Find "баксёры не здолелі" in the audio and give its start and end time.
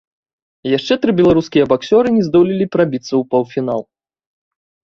1.75-2.65